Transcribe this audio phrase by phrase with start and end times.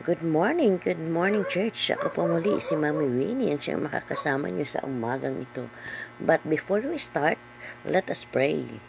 [0.00, 1.92] Good morning, good morning church.
[1.92, 5.68] Ako po muli si Mami Winnie ang siyang makakasama niyo sa umagang ito.
[6.16, 7.36] But before we start,
[7.84, 8.80] let us pray.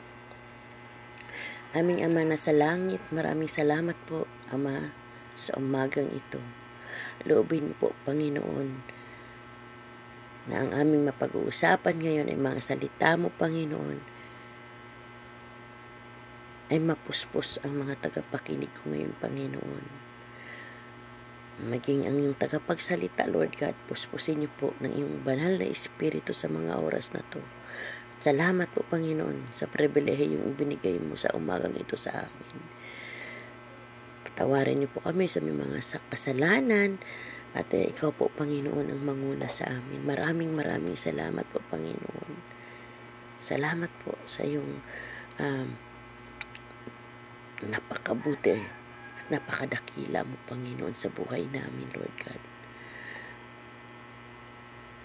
[1.76, 4.24] Aming Ama na sa langit, maraming salamat po,
[4.56, 4.96] Ama,
[5.36, 6.40] sa umagang ito.
[7.28, 8.80] Loobin po, Panginoon,
[10.48, 14.00] na ang aming mapag-uusapan ngayon ay mga salita mo, Panginoon,
[16.72, 20.11] ay mapuspos ang mga tagapakinig ko ngayon, Panginoon
[21.60, 26.48] maging ang iyong tagapagsalita, Lord God, puspusin niyo po ng iyong banal na Espiritu sa
[26.48, 27.44] mga oras na to.
[28.22, 32.62] Salamat po, Panginoon, sa pribilehe yung ibinigay mo sa umagang ito sa amin.
[34.24, 35.82] Patawarin niyo po kami sa mga
[36.14, 37.02] kasalanan
[37.52, 40.06] at eh, ikaw po, Panginoon, ang manguna sa amin.
[40.06, 42.40] Maraming maraming salamat po, Panginoon.
[43.42, 44.80] Salamat po sa iyong
[45.42, 45.68] um,
[47.66, 48.81] napakabuti
[49.32, 52.42] napakadakila mo, Panginoon, sa buhay namin, Lord God.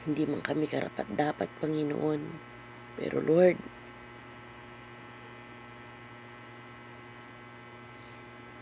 [0.07, 2.21] Hindi man kami karapat dapat, Panginoon,
[2.99, 3.59] pero Lord,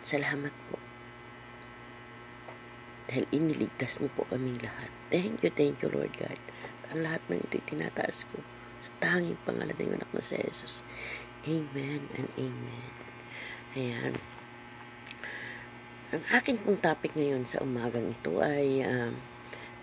[0.05, 0.77] salamat po.
[3.09, 4.89] Dahil iniligtas mo po kaming lahat.
[5.13, 6.41] Thank you, thank you, Lord God.
[6.93, 8.41] Ang lahat ng ito'y tinataas ko
[8.85, 10.85] sa tanging pangalan ng anak na si Jesus.
[11.45, 12.93] Amen and amen.
[13.77, 14.34] Ayan.
[16.13, 19.15] Ang akin pong topic ngayon sa umagang ito ay uh,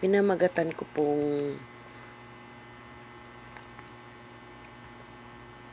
[0.03, 1.57] pinamagatan ko pong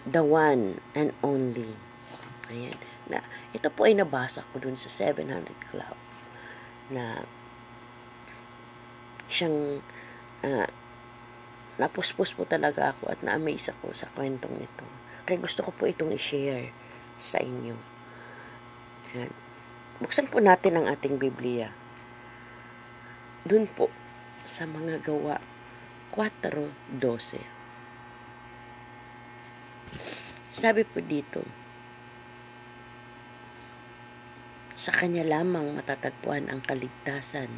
[0.08, 1.76] the one and only.
[2.48, 2.76] Ayan.
[3.08, 3.20] Na,
[3.52, 5.96] ito po ay nabasa ko dun sa 700 Club
[6.88, 7.28] na
[9.28, 9.84] siyang
[10.44, 10.68] uh,
[11.76, 14.86] napuspos po talaga ako at na-amaze ako sa kwentong ito.
[15.28, 16.72] Kaya gusto ko po itong i-share
[17.20, 17.97] sa inyo.
[19.98, 21.74] Buksan po natin ang ating Biblia.
[23.42, 23.90] Doon po
[24.46, 25.42] sa mga gawa
[26.14, 27.42] 4.12.
[30.54, 31.42] Sabi po dito,
[34.78, 37.50] sa kanya lamang matatagpuan ang kaligtasan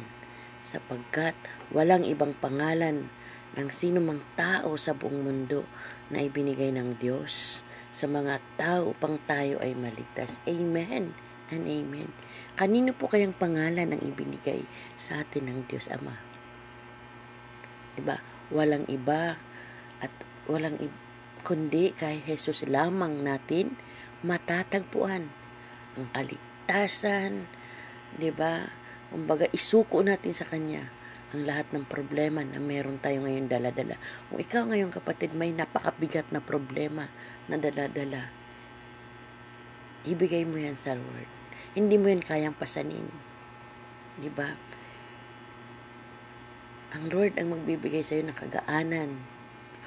[0.65, 1.37] sapagkat
[1.69, 3.13] walang ibang pangalan
[3.53, 5.69] ng sinumang tao sa buong mundo
[6.09, 7.61] na ibinigay ng Diyos
[7.93, 10.41] sa mga tao upang tayo ay maligtas.
[10.49, 11.13] Amen
[11.53, 12.30] and amen.
[12.61, 14.61] Kanino po kayang pangalan ang ibinigay
[14.93, 16.13] sa atin ng Diyos Ama?
[17.97, 18.21] Diba?
[18.53, 19.33] Walang iba
[19.97, 20.13] at
[20.45, 20.93] walang iba,
[21.41, 23.73] kundi kay Jesus lamang natin
[24.21, 25.33] matatagpuan
[25.97, 27.49] ang kaligtasan,
[28.21, 28.69] 'di ba?
[29.09, 30.85] Kumbaga isuko natin sa kanya
[31.33, 33.97] ang lahat ng problema na meron tayo ngayon dala-dala.
[34.29, 37.09] Kung ikaw ngayon kapatid may napakabigat na problema
[37.49, 38.29] na dala-dala,
[40.05, 41.40] ibigay mo yan sa Lord
[41.71, 43.07] hindi mo yan kayang pasanin.
[44.19, 44.51] Di ba?
[46.91, 49.23] Ang Lord ang magbibigay sa iyo ng kagaanan,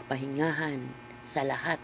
[0.00, 0.88] kapahingahan
[1.20, 1.76] sa lahat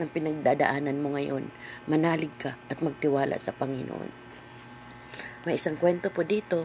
[0.00, 1.52] ng pinagdadaanan mo ngayon.
[1.84, 4.08] Manalig ka at magtiwala sa Panginoon.
[5.44, 6.64] May isang kwento po dito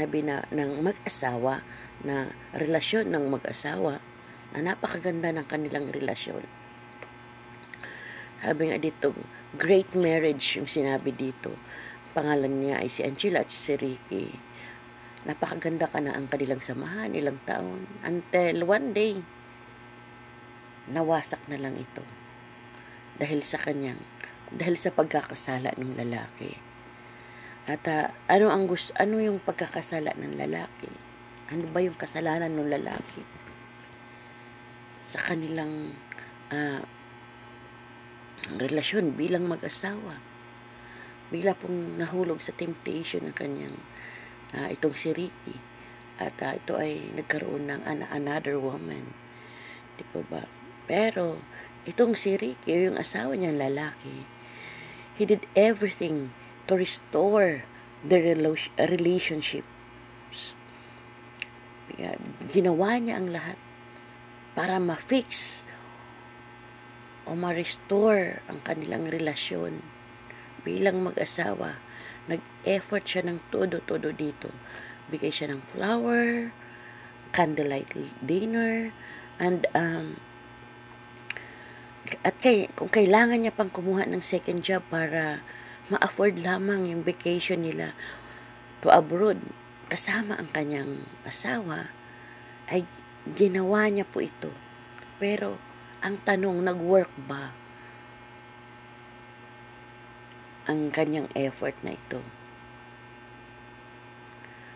[0.00, 1.60] na bina, ng mag-asawa
[2.00, 4.00] na relasyon ng mag-asawa
[4.56, 6.48] na napakaganda ng kanilang relasyon.
[8.40, 9.12] Sabi nga dito,
[9.60, 11.52] great marriage yung sinabi dito
[12.14, 14.30] pangalan niya ay si Angela at si Ricky.
[15.26, 17.90] Napakaganda ka na ang kanilang samahan, ilang taon.
[18.06, 19.18] Until one day,
[20.86, 22.06] nawasak na lang ito.
[23.18, 23.98] Dahil sa kanyang,
[24.54, 26.54] dahil sa pagkakasala ng lalaki.
[27.66, 30.92] At uh, ano ang gusto, ano yung pagkakasala ng lalaki?
[31.50, 33.24] Ano ba yung kasalanan ng lalaki?
[35.08, 35.96] Sa kanilang
[36.52, 36.84] uh,
[38.60, 40.33] relasyon bilang mag-asawa
[41.34, 43.82] bigla pong nahulog sa temptation ng kanyang
[44.54, 45.58] uh, itong si Ricky.
[46.22, 49.10] At uh, ito ay nagkaroon ng an- another woman.
[49.98, 50.42] Di ba ba?
[50.86, 51.42] Pero,
[51.90, 54.22] itong si Ricky, yung asawa niyang lalaki,
[55.18, 56.30] he did everything
[56.70, 57.66] to restore
[58.06, 60.54] the relo- relationships.
[62.46, 63.58] Ginawa niya ang lahat
[64.54, 65.62] para ma-fix
[67.26, 69.82] o ma-restore ang kanilang relasyon
[70.64, 71.78] bilang mag-asawa,
[72.26, 74.48] nag-effort siya ng todo-todo dito.
[75.12, 76.50] Bigay siya ng flower,
[77.36, 77.92] candlelight
[78.24, 78.90] dinner,
[79.36, 80.18] and um,
[82.24, 85.40] at kay, kung kailangan niya pang kumuha ng second job para
[85.88, 87.92] ma-afford lamang yung vacation nila
[88.84, 89.40] to abroad
[89.88, 91.92] kasama ang kanyang asawa,
[92.68, 92.88] ay
[93.36, 94.52] ginawa niya po ito.
[95.20, 95.60] Pero,
[96.04, 97.52] ang tanong, nag-work ba?
[100.64, 102.24] Ang kanyang effort na ito.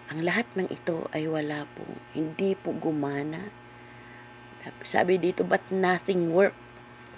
[0.09, 1.85] Ang lahat ng ito ay wala po.
[2.17, 3.53] Hindi po gumana.
[4.85, 6.57] Sabi dito, but nothing work.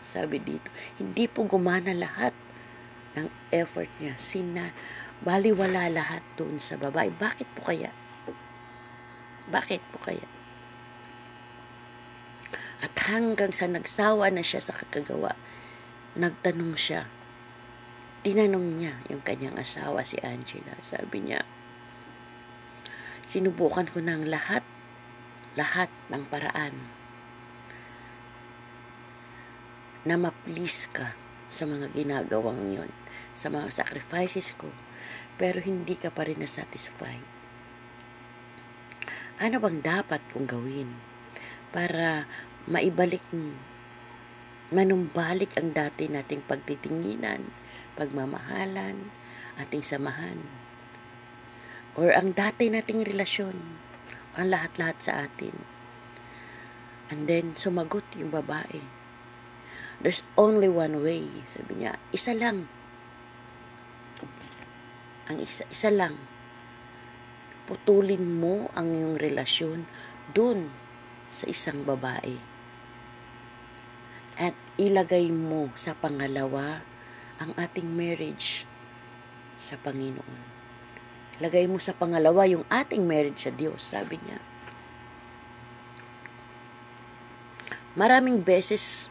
[0.03, 2.35] Sabi dito, hindi po gumana lahat
[3.15, 4.19] ng effort niya.
[4.19, 4.75] Sina,
[5.23, 7.11] baliwala lahat doon sa babae.
[7.15, 7.95] Bakit po kaya?
[9.51, 10.27] Bakit po kaya?
[12.81, 15.37] At hanggang sa nagsawa na siya sa kakagawa,
[16.17, 17.07] nagtanong siya.
[18.21, 20.77] Tinanong niya yung kanyang asawa, si Angela.
[20.85, 21.41] Sabi niya,
[23.25, 24.61] sinubukan ko ng lahat,
[25.57, 27.01] lahat ng paraan
[30.05, 31.13] na ma-please ka
[31.53, 32.91] sa mga ginagawang yon,
[33.37, 34.69] sa mga sacrifices ko,
[35.37, 37.25] pero hindi ka pa rin na-satisfied.
[39.41, 40.93] Ano bang dapat kong gawin
[41.73, 42.29] para
[42.69, 43.25] maibalik,
[44.69, 47.49] manumbalik ang dati nating pagtitinginan,
[47.99, 49.11] pagmamahalan,
[49.59, 50.47] ating samahan,
[51.99, 53.57] or ang dati nating relasyon,
[54.39, 55.67] ang lahat-lahat sa atin.
[57.11, 58.87] And then, sumagot yung babae.
[60.01, 61.27] There's only one way.
[61.45, 62.71] Sabi niya, isa lang.
[65.27, 66.17] Ang isa, isa lang.
[67.67, 69.91] Putulin mo ang iyong relasyon
[70.33, 70.71] dun
[71.29, 72.39] sa isang babae.
[74.41, 76.81] At ilagay mo sa pangalawa
[77.41, 78.69] ang ating marriage
[79.57, 80.61] sa Panginoon.
[81.41, 84.45] Lagay mo sa pangalawa yung ating marriage sa Diyos, sabi niya.
[87.97, 89.09] Maraming beses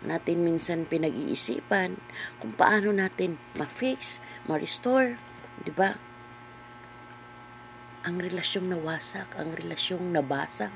[0.00, 2.00] natin minsan pinag-iisipan
[2.40, 5.20] kung paano natin ma-fix, ma-restore,
[5.60, 6.00] di ba?
[8.08, 10.72] Ang relasyong nawasak, ang relasyong nabasag,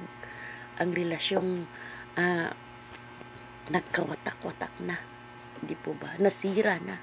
[0.76, 1.64] ang relasyong
[2.20, 2.52] uh,
[3.72, 5.00] nagkawatak-watak na,
[5.64, 6.16] di po ba?
[6.20, 6.96] Nasira na.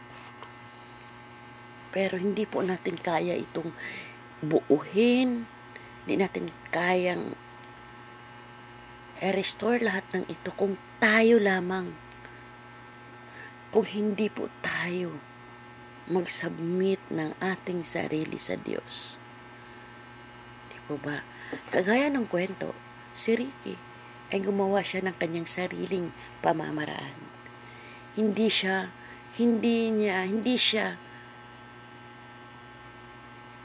[1.91, 3.75] Pero hindi po natin kaya itong
[4.41, 5.45] buuhin.
[6.03, 7.35] Hindi natin kayang
[9.21, 11.93] i-restore lahat ng ito kung tayo lamang.
[13.69, 15.19] Kung hindi po tayo
[16.09, 19.21] mag-submit ng ating sarili sa Diyos.
[20.67, 21.21] Di po ba?
[21.71, 22.75] Kagaya ng kwento,
[23.13, 23.75] si Ricky
[24.31, 27.30] ay gumawa siya ng kanyang sariling pamamaraan.
[28.11, 28.91] Hindi siya,
[29.39, 30.99] hindi niya, hindi siya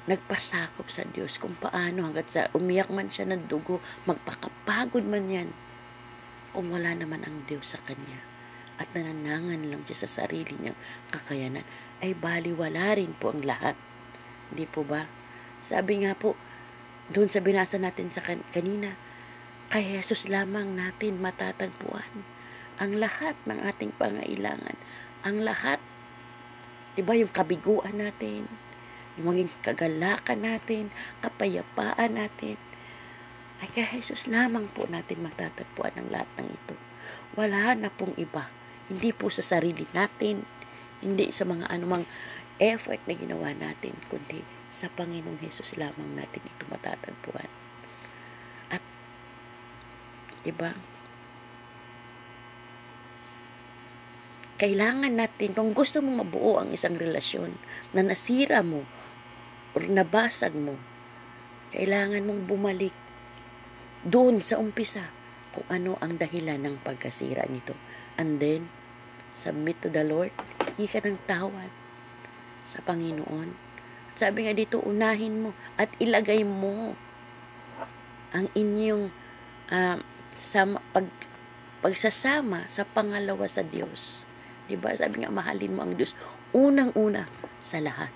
[0.07, 5.51] nagpasakop sa Diyos kung paano hanggat sa umiyak man siya ng dugo, magpakapagod man yan,
[6.55, 8.23] kung wala naman ang Diyos sa kanya
[8.79, 10.79] at nananangan lang siya sa sarili niyang
[11.11, 11.67] kakayanan,
[11.99, 13.75] ay baliwala rin po ang lahat.
[14.53, 15.11] Hindi po ba?
[15.59, 16.39] Sabi nga po,
[17.11, 18.95] doon sa binasa natin sa kan- kanina,
[19.75, 22.36] kay Jesus lamang natin matatagpuan
[22.77, 24.77] ang lahat ng ating pangailangan,
[25.25, 25.81] ang lahat,
[26.93, 28.49] di ba yung kabiguan natin,
[29.17, 30.93] yung maging kagalakan natin,
[31.25, 32.61] kapayapaan natin,
[33.65, 36.77] ay kay Jesus lamang po natin matatagpuan ang lahat ng ito.
[37.33, 38.53] Wala na pong iba.
[38.93, 40.45] Hindi po sa sarili natin,
[41.01, 42.05] hindi sa mga anumang
[42.61, 47.49] effort na ginawa natin, kundi sa Panginoong Jesus lamang natin ito matatagpuan.
[48.69, 48.85] At,
[50.45, 50.77] iba,
[54.57, 57.57] kailangan natin, kung gusto mong mabuo ang isang relasyon
[57.93, 58.89] na nasira mo
[59.77, 60.81] or nabasag mo,
[61.77, 62.97] kailangan mong bumalik
[64.01, 65.13] doon sa umpisa
[65.53, 67.77] kung ano ang dahilan ng pagkasira nito.
[68.17, 68.73] And then,
[69.37, 70.33] submit to the Lord,
[70.77, 71.73] hindi ka ng tawad
[72.65, 73.49] sa Panginoon.
[74.13, 75.51] At sabi nga dito, unahin mo
[75.81, 76.97] at ilagay mo
[78.37, 79.09] ang inyong
[79.73, 79.97] uh,
[80.45, 81.09] sama, pag,
[81.81, 84.26] pagsasama sa pangalawa sa Diyos.
[84.67, 84.91] Diba?
[84.95, 86.19] Sabi nga, mahalin mo ang Diyos
[86.51, 87.31] unang-una
[87.63, 88.11] sa lahat.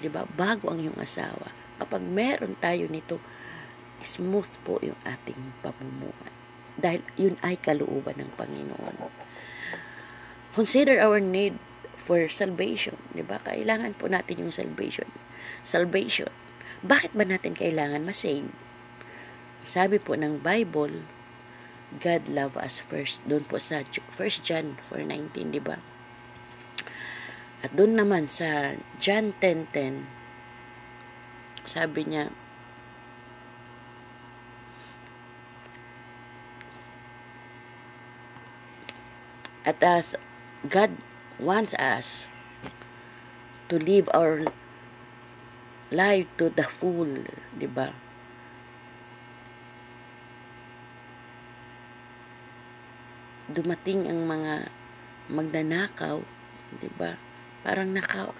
[0.00, 0.28] 'di ba?
[0.28, 1.52] Bago ang iyong asawa.
[1.76, 3.20] Kapag meron tayo nito,
[4.00, 6.32] smooth po yung ating pamumuhay.
[6.76, 8.96] Dahil yun ay kalooban ng Panginoon.
[10.52, 11.56] Consider our need
[11.96, 12.96] for salvation.
[13.12, 13.40] Di ba?
[13.40, 15.08] Kailangan po natin yung salvation.
[15.64, 16.32] Salvation.
[16.84, 18.52] Bakit ba natin kailangan masave?
[19.68, 21.04] Sabi po ng Bible,
[21.96, 23.24] God love us first.
[23.24, 25.80] Doon po sa 1 John 4.19, di ba?
[27.64, 30.04] At doon naman sa John 10.10,
[31.64, 32.30] sabi niya,
[39.66, 40.14] At as
[40.62, 40.94] God
[41.42, 42.30] wants us
[43.66, 44.46] to live our
[45.90, 48.05] life to the full, di ba?
[53.46, 54.70] Dumating ang mga
[55.30, 56.18] magnanakaw,
[56.82, 57.14] di ba?
[57.62, 58.34] Parang naka,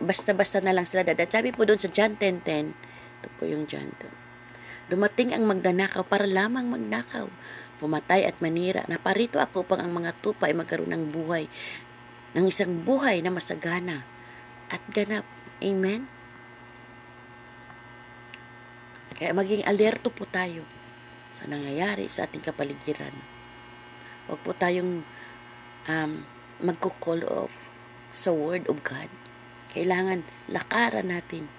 [0.00, 1.28] basta-basta na lang sila dadat.
[1.28, 2.72] Sabi po doon sa John 10.10,
[3.20, 4.90] Ito po yung John 10.
[4.90, 7.30] Dumating ang magdanakaw para lamang magnakaw,
[7.78, 8.82] pumatay at manira.
[8.90, 11.46] Naparito ako upang ang mga tupa ay magkaroon ng buhay,
[12.34, 14.02] ng isang buhay na masagana
[14.66, 15.22] at ganap.
[15.62, 16.10] Amen?
[19.20, 20.64] Kaya maging alerto po tayo
[21.38, 23.29] sa nangyayari sa ating kapaligiran.
[24.30, 25.02] Huwag po tayong
[25.90, 26.12] um,
[26.62, 27.66] magko-call off
[28.14, 29.10] sa Word of God.
[29.74, 31.50] Kailangan lakaran natin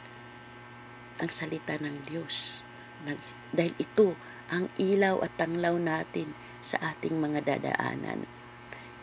[1.19, 2.63] ang salita ng Diyos.
[3.51, 4.15] Dahil ito
[4.47, 6.31] ang ilaw at tanglaw natin
[6.63, 8.23] sa ating mga dadaanan.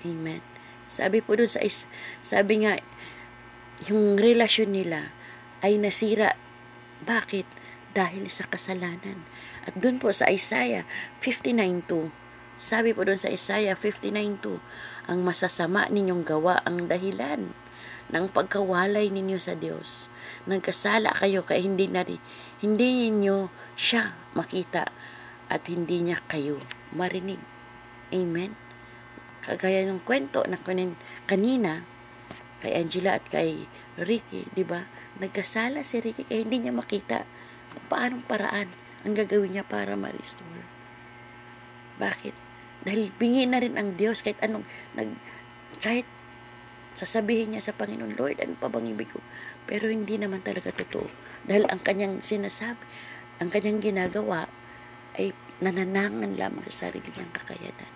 [0.00, 0.40] Amen.
[0.88, 1.84] Sabi po dun sa is,
[2.24, 2.80] sabi nga,
[3.84, 5.12] yung relasyon nila
[5.60, 6.32] ay nasira.
[7.04, 7.44] Bakit?
[7.92, 9.28] Dahil sa kasalanan.
[9.68, 10.88] At dun po sa Isaiah
[11.20, 12.27] 59.2,
[12.58, 14.58] sabi po dun sa Isaiah 59.2,
[15.06, 17.54] ang masasama ninyong gawa ang dahilan
[18.10, 20.10] ng pagkawalay ninyo sa Diyos.
[20.50, 22.20] Nagkasala kayo kaya hindi na rin,
[22.60, 23.48] hindi ninyo
[23.78, 24.90] siya makita
[25.48, 26.58] at hindi niya kayo
[26.92, 27.40] marinig.
[28.10, 28.58] Amen?
[29.44, 30.58] Kagaya ng kwento na
[31.24, 31.86] kanina
[32.58, 34.82] kay Angela at kay Ricky, di ba?
[35.22, 37.22] Nagkasala si Ricky kaya hindi niya makita
[37.70, 38.68] kung paanong paraan
[39.06, 40.66] ang gagawin niya para ma-restore.
[42.02, 42.47] Bakit?
[42.86, 45.10] Dahil bingi na rin ang Diyos kahit anong nag
[45.78, 46.06] kahit
[46.98, 49.22] Sasabihin niya sa Panginoon, Lord, ano pa bang ibig ko?
[49.70, 51.06] Pero hindi naman talaga totoo.
[51.46, 52.82] Dahil ang kanyang sinasabi,
[53.38, 54.50] ang kanyang ginagawa
[55.14, 55.30] ay
[55.62, 57.92] nananangan lamang sa sarili niyang kakayanan.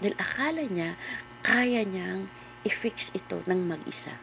[0.00, 0.96] Dahil akala niya,
[1.44, 2.32] kaya niyang
[2.64, 4.16] i-fix ito ng mag-isa.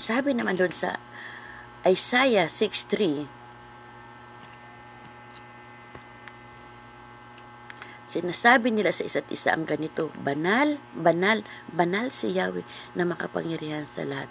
[0.00, 0.96] Sabi naman doon sa
[1.84, 3.39] Isaiah 6.3,
[8.10, 12.66] Sinasabi nila sa isa't isa ang ganito, banal, banal, banal si Yahweh
[12.98, 14.26] na makapangyarihan sa lahat.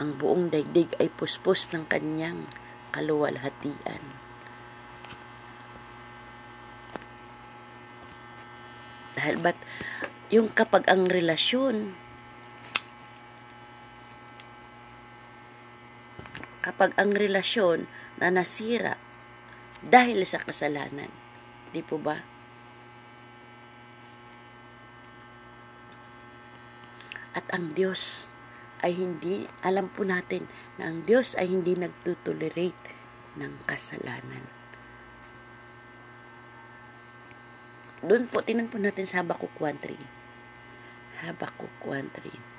[0.00, 2.48] Ang buong daigdig ay puspos ng kanyang
[2.96, 4.00] kaluwalhatian.
[9.20, 9.60] Dahil ba't
[10.32, 11.92] yung kapag ang relasyon
[16.64, 17.84] kapag ang relasyon
[18.16, 18.96] na nasira
[19.84, 21.12] dahil sa kasalanan,
[21.76, 22.33] di po ba?
[27.34, 28.30] At ang Diyos
[28.80, 30.46] ay hindi, alam po natin
[30.78, 32.94] na ang Diyos ay hindi nagtutolerate
[33.34, 34.46] ng kasalanan.
[38.04, 39.96] Doon po, tinan po natin sa Habakuk 1.3.
[41.24, 42.54] Habakuk 1.3.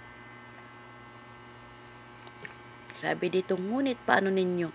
[2.96, 4.72] Sabi dito, ngunit paano ninyo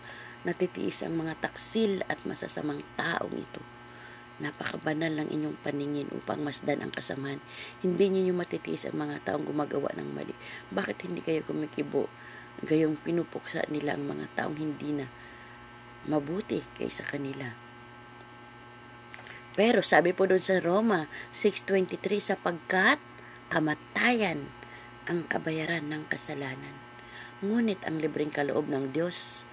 [0.47, 3.80] natitiis ang mga taksil at masasamang taong ito?
[4.41, 7.45] Napakabanal ng inyong paningin upang masdan ang kasamaan.
[7.85, 10.33] Hindi ninyo matitiis ang mga taong gumagawa ng mali.
[10.73, 12.09] Bakit hindi kayo kumikibo?
[12.65, 15.07] Gayong pinupuksa nila ang mga taong hindi na
[16.09, 17.53] mabuti kaysa kanila.
[19.53, 22.01] Pero sabi po doon sa Roma 6.23,
[22.33, 22.97] sapagkat
[23.53, 24.49] kamatayan
[25.05, 26.73] ang kabayaran ng kasalanan.
[27.45, 29.45] Ngunit ang libreng kaloob ng Diyos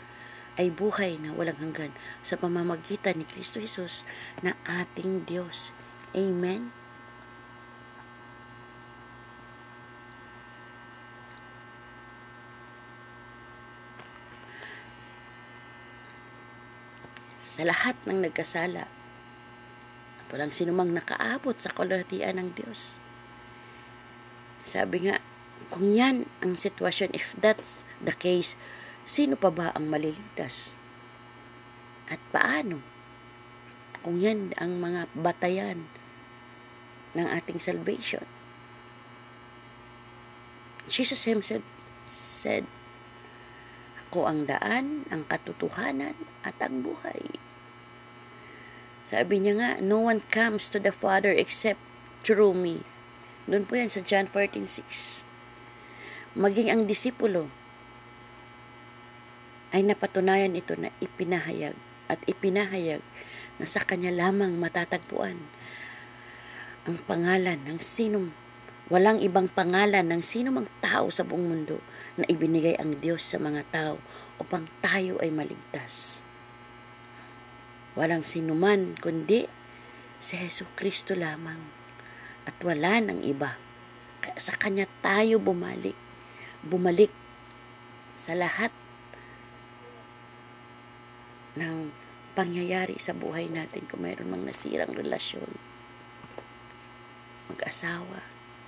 [0.58, 1.94] ay buhay na walang hanggan
[2.26, 4.02] sa pamamagitan ni Kristo Jesus
[4.42, 5.70] na ating Diyos.
[6.18, 6.74] Amen?
[17.46, 18.86] Sa lahat ng nagkasala,
[20.18, 23.02] at walang sinumang nakaabot sa kalahatian ng Diyos.
[24.68, 25.22] Sabi nga,
[25.74, 28.54] kung yan ang sitwasyon, if that's the case,
[29.08, 30.76] Sino pa ba ang maliligtas?
[32.12, 32.84] At paano?
[34.04, 35.88] Kung yan ang mga batayan
[37.16, 38.28] ng ating salvation.
[40.92, 41.64] Jesus himself
[42.08, 42.68] said,
[44.08, 47.36] Ako ang daan, ang katotohanan, at ang buhay.
[49.08, 51.80] Sabi niya nga, no one comes to the Father except
[52.28, 52.84] through me.
[53.48, 55.24] Doon po yan sa John 14.6.
[56.36, 57.48] Maging ang disipulo,
[59.76, 61.76] ay napatunayan ito na ipinahayag
[62.08, 63.04] at ipinahayag
[63.60, 65.38] na sa kanya lamang matatagpuan
[66.88, 68.32] ang pangalan ng sinong
[68.88, 71.84] walang ibang pangalan ng sino mang tao sa buong mundo
[72.16, 73.96] na ibinigay ang Diyos sa mga tao
[74.40, 76.24] upang tayo ay maligtas.
[78.00, 79.44] Walang sinuman kundi
[80.24, 81.60] si Heso Kristo lamang
[82.48, 83.60] at wala ng iba.
[84.24, 85.98] Kaya sa Kanya tayo bumalik.
[86.64, 87.12] Bumalik
[88.16, 88.72] sa lahat
[91.58, 91.90] ng
[92.38, 95.58] pangyayari sa buhay natin kung mayroon mang nasirang relasyon.
[97.50, 98.22] Mag-asawa,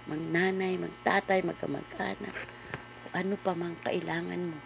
[0.10, 2.34] magnanay, magtatay, magkamag-anak,
[3.14, 4.60] ano pa mang kailangan mo.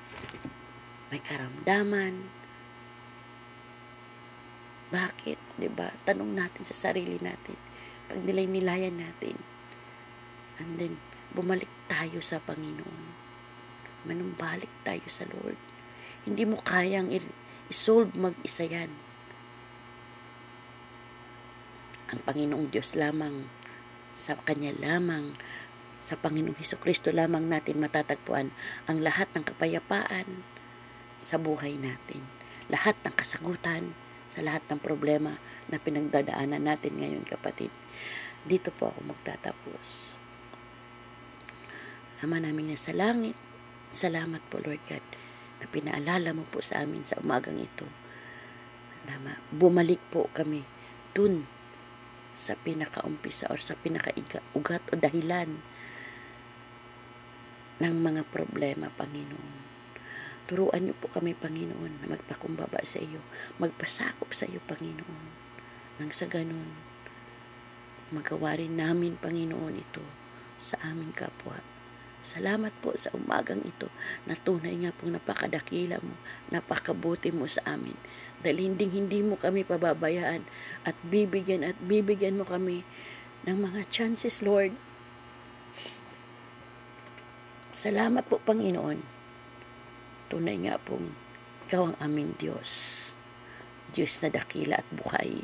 [1.12, 2.32] May karamdaman.
[4.94, 5.40] Bakit?
[5.74, 5.92] ba?
[6.06, 7.58] Tanong natin sa sarili natin.
[8.08, 9.36] Pag nilay-nilayan natin.
[10.62, 11.02] And then,
[11.34, 13.04] bumalik tayo sa Panginoon.
[14.06, 15.58] Manumbalik tayo sa Lord.
[16.24, 17.10] Hindi mo kayang
[17.72, 18.92] i-solve mag-isa yan.
[22.12, 23.48] Ang Panginoong Diyos lamang,
[24.14, 25.34] sa Kanya lamang,
[26.04, 28.52] sa Panginoong Heso Kristo lamang natin matatagpuan
[28.92, 30.44] ang lahat ng kapayapaan
[31.16, 32.28] sa buhay natin.
[32.68, 33.96] Lahat ng kasagutan
[34.28, 35.40] sa lahat ng problema
[35.72, 37.72] na pinagdadaanan natin ngayon kapatid.
[38.44, 40.20] Dito po ako magtatapos.
[42.20, 43.36] Ama namin na sa langit,
[43.92, 45.13] salamat po Lord God
[45.64, 47.88] na pinaalala mo po sa amin sa umagang ito.
[49.08, 50.68] Na bumalik po kami
[51.16, 51.48] dun
[52.36, 55.64] sa pinakaumpisa or sa pinakaugat o dahilan
[57.80, 59.64] ng mga problema, Panginoon.
[60.44, 63.24] Turuan niyo po kami, Panginoon, na magpakumbaba sa iyo,
[63.64, 65.28] magpasakop sa iyo, Panginoon.
[66.04, 66.76] Nang sa ganun,
[68.12, 70.04] magawa rin namin, Panginoon, ito
[70.60, 71.73] sa aming kapwa.
[72.24, 73.92] Salamat po sa umagang ito
[74.24, 76.16] na tunay nga pong napakadakila mo,
[76.48, 78.00] napakabuti mo sa amin.
[78.40, 80.48] Dahil hindi, hindi mo kami pababayaan
[80.88, 82.88] at bibigyan at bibigyan mo kami
[83.44, 84.72] ng mga chances, Lord.
[87.76, 89.04] Salamat po, Panginoon.
[90.32, 91.12] Tunay nga pong
[91.68, 92.72] ikaw ang aming Diyos.
[93.92, 95.44] Diyos na dakila at buhay.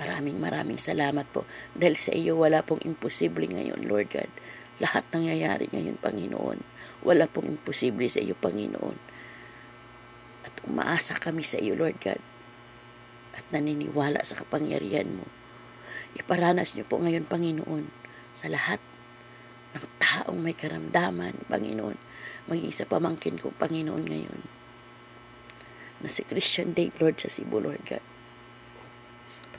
[0.00, 1.44] Maraming maraming salamat po
[1.76, 4.32] dahil sa iyo wala pong imposible ngayon, Lord God.
[4.80, 6.58] Lahat nangyayari ngayon, Panginoon.
[7.04, 8.96] Wala pong imposible sa iyo, Panginoon.
[10.40, 12.20] At umaasa kami sa iyo, Lord God.
[13.36, 15.28] At naniniwala sa kapangyarihan mo.
[16.16, 17.92] Iparanas niyo po ngayon, Panginoon,
[18.32, 18.80] sa lahat
[19.76, 22.00] ng taong may karamdaman, Panginoon.
[22.48, 24.40] Maging sa pamangkin ko, Panginoon, ngayon.
[26.00, 28.02] Na si Christian Dave, Lord, sa Cebu, Lord God.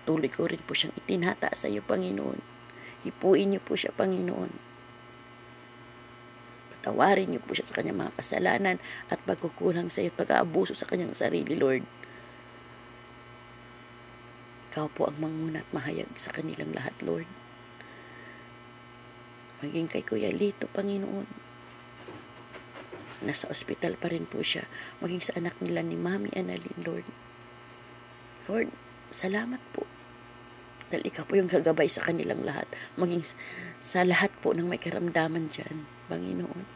[0.01, 2.41] Patuloy ko rin po siyang itinata sa iyo, Panginoon.
[3.05, 4.70] Hipuin niyo po siya, Panginoon
[6.81, 8.77] Tawarin niyo po siya sa kanyang mga kasalanan
[9.13, 11.85] at pagkukulang sa iyo pag-aabuso sa kanyang sarili, Lord.
[14.71, 17.27] Ikaw po ang manguna at mahayag sa kanilang lahat, Lord.
[19.61, 21.27] Maging kay Kuya Lito, Panginoon.
[23.21, 24.65] Nasa ospital pa rin po siya.
[25.03, 27.05] Maging sa anak nila ni Mami Annalyn, Lord.
[28.49, 28.73] Lord,
[29.13, 29.90] salamat po.
[30.91, 32.67] Dahil ikaw po yung gagabay sa kanilang lahat.
[32.99, 33.23] Maging
[33.79, 35.87] sa lahat po ng may karamdaman dyan.
[36.11, 36.67] Panginoon.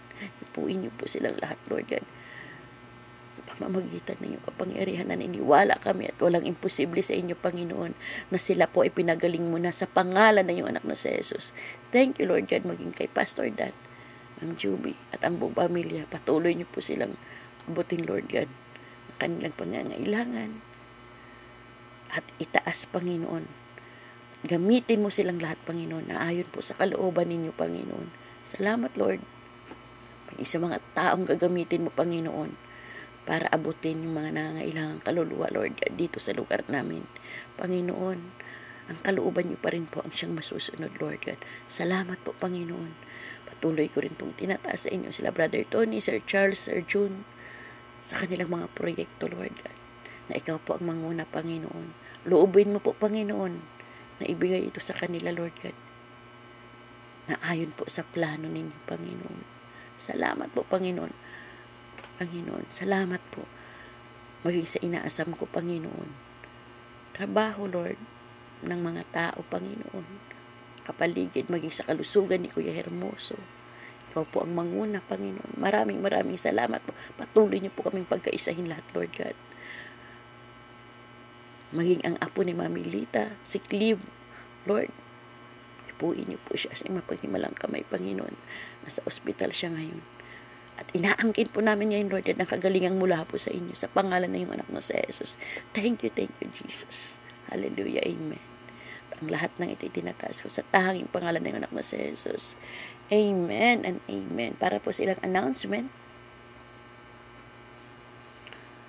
[0.47, 2.07] Ipuin niyo po silang lahat, Lord God.
[3.35, 7.91] Sa pamamagitan ng iyong kapangyarihan, naniniwala kami at walang imposible sa inyo, Panginoon,
[8.31, 11.51] na sila po ay pinagaling mo na sa pangalan ng iyong anak na si Jesus.
[11.91, 13.75] Thank you, Lord God, maging kay Pastor Dan,
[14.39, 16.07] Ma'am Juby, at ang buong pamilya.
[16.07, 17.19] Patuloy niyo po silang
[17.67, 18.47] abutin, Lord God,
[19.11, 20.63] ang kanilang pangangailangan.
[22.15, 23.64] At itaas, Panginoon,
[24.45, 29.25] gamitin mo silang lahat, Panginoon, na ayon po sa kalooban ninyo, Panginoon Salamat, Lord.
[30.37, 32.53] Isa mga taong gagamitin mo, Panginoon,
[33.25, 37.09] para abutin yung mga nangangailangang kaluluwa, Lord, dito sa lugar namin.
[37.57, 38.19] Panginoon,
[38.85, 41.41] ang kalooban niyo pa rin po ang siyang masusunod, Lord God.
[41.65, 42.93] Salamat po, Panginoon.
[43.49, 47.25] Patuloy ko rin pong tinataas sa inyo sila, Brother Tony, Sir Charles, Sir June,
[48.05, 49.77] sa kanilang mga proyekto, Lord God,
[50.29, 51.97] na ikaw po ang manguna, Panginoon.
[52.29, 53.74] Loobin mo po, Panginoon,
[54.19, 55.75] na ibigay ito sa kanila, Lord God
[57.25, 59.41] na ayon po sa plano ninyo, Panginoon.
[59.97, 61.13] Salamat po, Panginoon.
[62.21, 63.49] Panginoon, salamat po.
[64.45, 66.09] Maging sa inaasam ko, Panginoon.
[67.17, 67.97] Trabaho, Lord,
[68.61, 70.05] ng mga tao, Panginoon.
[70.85, 73.41] Kapaligid, maging sa kalusugan ni Kuya Hermoso.
[74.13, 75.57] Ikaw po ang manguna, Panginoon.
[75.57, 76.93] Maraming maraming salamat po.
[77.17, 79.35] Patuloy niyo po kaming pagkaisahin lahat, Lord God.
[81.75, 83.99] Maging ang apo ni Mami Lita, si Cleve,
[84.63, 84.89] Lord,
[85.95, 88.35] Puin niyo po siya sa mapaghimalang kamay, Panginoon.
[88.83, 90.03] Nasa ospital siya ngayon.
[90.75, 94.43] At inaangkin po namin ngayon, Lord, ang kagalingang mula po sa inyo sa pangalan ng
[94.43, 95.39] iyong anak na si Jesus.
[95.71, 97.15] Thank you, thank you, Jesus.
[97.47, 98.43] Hallelujah, Amen.
[99.23, 102.59] Ang lahat ng ito itinataas ko sa tanging pangalan ng anak na si Jesus.
[103.07, 104.59] Amen and Amen.
[104.59, 105.87] Para po silang announcement,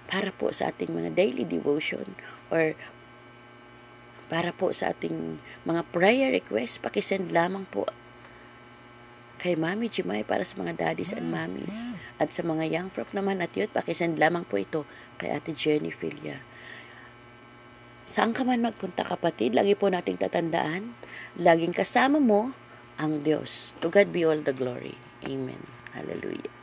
[0.06, 2.06] para po sa ating mga daily devotion
[2.50, 2.78] or
[4.26, 7.86] para po sa ating mga prayer request, pakisend lamang po
[9.36, 11.92] kay Mami Jimay para sa mga daddies and mommies.
[12.16, 14.88] At sa mga young prop naman at youth, pakisend lamang po ito
[15.20, 16.40] kay Ate Jenny Filia.
[18.06, 20.94] Saan ka man magpunta kapatid, lagi po nating tatandaan,
[21.36, 22.54] laging kasama mo
[22.96, 23.76] ang Diyos.
[23.84, 24.96] To God be all the glory.
[25.26, 25.60] Amen.
[25.92, 26.55] Hallelujah.